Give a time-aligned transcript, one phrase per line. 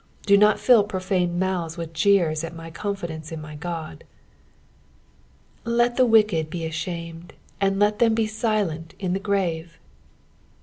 [0.25, 4.03] Do not fill profane mouths with jeeie at my confidence in my Ood."
[5.63, 9.67] Let the Kicked be aehamed, and let them be tUent in the grme."